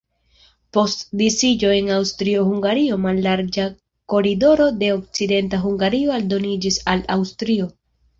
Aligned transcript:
Post 0.75 1.01
disiĝo 1.19 1.67
de 1.73 1.91
Aŭstrio-Hungario 1.97 2.97
mallarĝa 3.03 3.65
koridoro 4.13 4.67
de 4.79 4.89
Okcidenta 4.95 5.61
Hungario 5.67 6.17
aldoniĝis 6.17 6.81
al 6.95 7.05
Aŭstrio. 7.19 7.69